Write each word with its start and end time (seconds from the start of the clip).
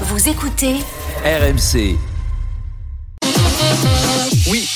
Vous 0.00 0.28
écoutez 0.28 0.80
RMC. 1.24 2.13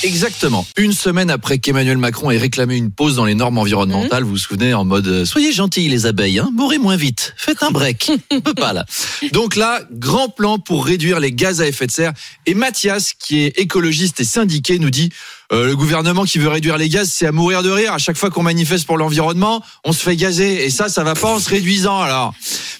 Exactement. 0.02 0.66
Une 0.76 0.92
semaine 0.92 1.30
après 1.30 1.58
qu'Emmanuel 1.58 1.98
Macron 1.98 2.30
ait 2.30 2.38
réclamé 2.38 2.76
une 2.76 2.90
pause 2.90 3.16
dans 3.16 3.24
les 3.24 3.34
normes 3.34 3.58
environnementales, 3.58 4.22
vous 4.22 4.30
vous 4.30 4.36
souvenez, 4.38 4.72
en 4.74 4.84
mode 4.84 5.06
euh, 5.08 5.24
soyez 5.24 5.52
gentils 5.52 5.88
les 5.88 6.06
abeilles, 6.06 6.38
hein, 6.38 6.50
mourrez 6.54 6.78
moins 6.78 6.96
vite, 6.96 7.34
faites 7.36 7.62
un 7.62 7.70
break. 7.70 8.10
On 8.30 8.40
peut 8.40 8.54
pas 8.54 8.72
là. 8.72 8.84
Donc 9.32 9.56
là, 9.56 9.80
grand 9.90 10.28
plan 10.28 10.58
pour 10.58 10.84
réduire 10.84 11.20
les 11.20 11.32
gaz 11.32 11.60
à 11.60 11.66
effet 11.66 11.86
de 11.86 11.90
serre. 11.92 12.12
Et 12.46 12.54
Mathias, 12.54 13.12
qui 13.18 13.40
est 13.44 13.58
écologiste 13.58 14.20
et 14.20 14.24
syndiqué, 14.24 14.78
nous 14.78 14.90
dit 14.90 15.10
euh, 15.52 15.66
le 15.66 15.76
gouvernement 15.76 16.24
qui 16.24 16.38
veut 16.38 16.48
réduire 16.48 16.76
les 16.78 16.88
gaz, 16.88 17.10
c'est 17.12 17.26
à 17.26 17.32
mourir 17.32 17.62
de 17.62 17.70
rire. 17.70 17.92
À 17.94 17.98
chaque 17.98 18.16
fois 18.16 18.30
qu'on 18.30 18.42
manifeste 18.42 18.86
pour 18.86 18.98
l'environnement, 18.98 19.64
on 19.84 19.92
se 19.92 20.02
fait 20.02 20.14
gazer. 20.16 20.64
Et 20.64 20.70
ça, 20.70 20.88
ça 20.88 21.02
va 21.04 21.14
pas 21.14 21.34
en 21.34 21.40
se 21.40 21.48
réduisant 21.48 22.00
alors. 22.00 22.34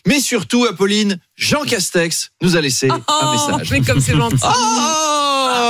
Mais 0.07 0.21
surtout, 0.21 0.65
Apolline, 0.67 1.19
Jean 1.37 1.63
Castex 1.63 2.31
nous 2.43 2.57
a 2.57 2.61
laissé 2.61 2.89
un 2.91 3.01
Oh, 3.09 3.33
message. 3.53 3.71
mais 3.71 3.81
comme 3.81 4.01
c'est 4.01 4.15
gentil. 4.17 4.37
Oh, 4.45 4.49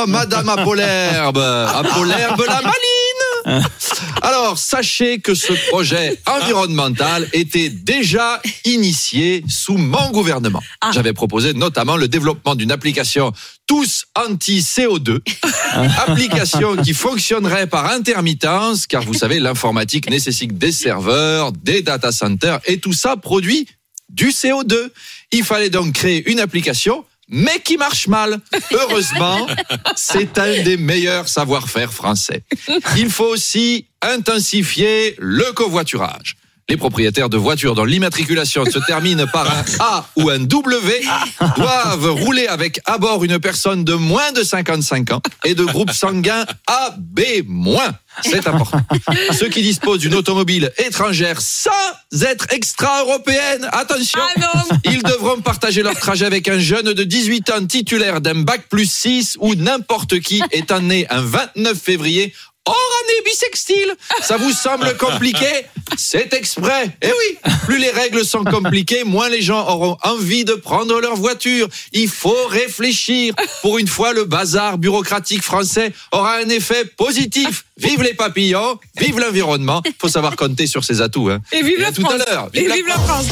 Madame 0.06 0.48
Apollerbe, 0.48 1.38
Apollerbe 1.38 2.44
la 2.46 2.60
maline. 2.60 3.64
Alors, 4.22 4.58
sachez 4.58 5.18
que 5.18 5.34
ce 5.34 5.52
projet 5.70 6.18
environnemental 6.26 7.26
était 7.32 7.70
déjà 7.70 8.40
initié 8.64 9.42
sous 9.48 9.76
mon 9.76 10.10
gouvernement. 10.10 10.62
Ah. 10.80 10.90
J'avais 10.92 11.12
proposé 11.12 11.54
notamment 11.54 11.96
le 11.96 12.08
développement 12.08 12.54
d'une 12.54 12.70
application 12.70 13.32
tous 13.66 14.04
anti-CO2, 14.14 15.20
application 16.06 16.76
qui 16.76 16.94
fonctionnerait 16.94 17.66
par 17.66 17.90
intermittence, 17.90 18.86
car 18.86 19.02
vous 19.02 19.14
savez, 19.14 19.40
l'informatique 19.40 20.10
nécessite 20.10 20.58
des 20.58 20.72
serveurs, 20.72 21.52
des 21.52 21.82
data 21.82 22.12
centers, 22.12 22.60
et 22.66 22.78
tout 22.78 22.92
ça 22.92 23.16
produit 23.16 23.66
du 24.08 24.28
CO2. 24.28 24.90
Il 25.32 25.44
fallait 25.44 25.70
donc 25.70 25.92
créer 25.92 26.30
une 26.30 26.40
application 26.40 27.04
mais 27.28 27.60
qui 27.60 27.76
marche 27.76 28.08
mal. 28.08 28.40
Heureusement, 28.72 29.46
c'est 29.96 30.38
un 30.38 30.62
des 30.62 30.76
meilleurs 30.76 31.28
savoir-faire 31.28 31.92
français. 31.92 32.42
Il 32.96 33.10
faut 33.10 33.26
aussi 33.26 33.86
intensifier 34.02 35.14
le 35.18 35.52
covoiturage. 35.52 36.36
Les 36.70 36.76
propriétaires 36.76 37.30
de 37.30 37.38
voitures 37.38 37.74
dont 37.74 37.86
l'immatriculation 37.86 38.66
se 38.66 38.78
termine 38.80 39.24
par 39.32 39.50
un 39.50 39.64
A 39.80 40.06
ou 40.16 40.28
un 40.28 40.38
W 40.38 41.00
doivent 41.56 42.10
rouler 42.10 42.46
avec 42.46 42.78
à 42.84 42.98
bord 42.98 43.24
une 43.24 43.38
personne 43.38 43.84
de 43.84 43.94
moins 43.94 44.32
de 44.32 44.42
55 44.42 45.12
ans 45.12 45.22
et 45.44 45.54
de 45.54 45.64
groupe 45.64 45.92
sanguin 45.92 46.44
AB-. 46.66 47.20
C'est 48.22 48.46
important. 48.46 48.82
Ceux 49.32 49.48
qui 49.48 49.62
disposent 49.62 50.00
d'une 50.00 50.14
automobile 50.14 50.70
étrangère 50.76 51.40
sans 51.40 51.70
être 52.20 52.46
extra-européenne, 52.50 53.66
attention, 53.72 54.20
Ah 54.36 54.64
ils 54.84 55.02
devront 55.02 55.17
partager 55.68 55.82
leur 55.82 55.98
trajet 55.98 56.24
avec 56.24 56.48
un 56.48 56.58
jeune 56.58 56.94
de 56.94 57.04
18 57.04 57.50
ans 57.50 57.66
titulaire 57.66 58.22
d'un 58.22 58.36
bac 58.36 58.62
plus 58.70 58.90
6 58.90 59.36
ou 59.40 59.54
n'importe 59.54 60.18
qui 60.20 60.40
étant 60.50 60.80
né 60.80 61.06
un 61.10 61.20
29 61.20 61.78
février 61.78 62.32
hors 62.64 62.74
année 63.04 63.20
bisextile. 63.26 63.94
Ça 64.22 64.38
vous 64.38 64.50
semble 64.50 64.96
compliqué? 64.96 65.46
C'est 65.98 66.32
exprès. 66.32 66.96
Eh 67.02 67.08
oui, 67.08 67.52
plus 67.66 67.76
les 67.76 67.90
règles 67.90 68.24
sont 68.24 68.44
compliquées, 68.44 69.04
moins 69.04 69.28
les 69.28 69.42
gens 69.42 69.68
auront 69.68 69.98
envie 70.04 70.46
de 70.46 70.54
prendre 70.54 70.98
leur 71.02 71.16
voiture. 71.16 71.68
Il 71.92 72.08
faut 72.08 72.46
réfléchir. 72.46 73.34
Pour 73.60 73.76
une 73.76 73.88
fois, 73.88 74.14
le 74.14 74.24
bazar 74.24 74.78
bureaucratique 74.78 75.42
français 75.42 75.92
aura 76.12 76.36
un 76.36 76.48
effet 76.48 76.86
positif. 76.96 77.66
Vive 77.76 78.02
les 78.02 78.14
papillons, 78.14 78.78
vive 78.98 79.18
l'environnement. 79.18 79.82
Faut 80.00 80.08
savoir 80.08 80.34
compter 80.34 80.66
sur 80.66 80.82
ses 80.82 81.02
atouts. 81.02 81.28
Hein. 81.28 81.40
Et 81.52 81.62
vive 81.62 81.80
la 81.80 81.92
tout 81.92 82.00
France. 82.00 82.14
à 82.14 82.16
l'heure. 82.30 82.48
Et 82.54 82.66
la 82.66 82.74
vive 82.74 82.86
la 82.88 82.98
France 82.98 83.26